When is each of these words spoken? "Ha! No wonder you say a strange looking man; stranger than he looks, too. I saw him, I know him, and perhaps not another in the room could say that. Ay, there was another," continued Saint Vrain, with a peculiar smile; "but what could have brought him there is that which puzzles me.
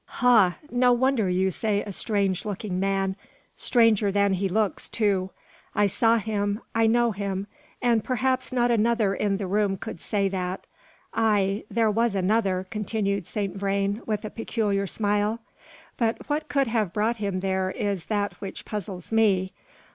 "Ha! 0.17 0.57
No 0.71 0.91
wonder 0.93 1.29
you 1.29 1.51
say 1.51 1.83
a 1.83 1.93
strange 1.93 2.43
looking 2.43 2.79
man; 2.79 3.15
stranger 3.55 4.11
than 4.11 4.33
he 4.33 4.49
looks, 4.49 4.89
too. 4.89 5.29
I 5.75 5.85
saw 5.85 6.17
him, 6.17 6.59
I 6.73 6.87
know 6.87 7.11
him, 7.11 7.45
and 7.83 8.03
perhaps 8.03 8.51
not 8.51 8.71
another 8.71 9.13
in 9.13 9.37
the 9.37 9.45
room 9.45 9.77
could 9.77 10.01
say 10.01 10.27
that. 10.29 10.65
Ay, 11.13 11.65
there 11.69 11.91
was 11.91 12.15
another," 12.15 12.65
continued 12.71 13.27
Saint 13.27 13.55
Vrain, 13.55 14.01
with 14.07 14.25
a 14.25 14.31
peculiar 14.31 14.87
smile; 14.87 15.39
"but 15.97 16.27
what 16.27 16.49
could 16.49 16.65
have 16.65 16.93
brought 16.93 17.17
him 17.17 17.41
there 17.41 17.69
is 17.69 18.07
that 18.07 18.33
which 18.41 18.65
puzzles 18.65 19.11
me. 19.11 19.53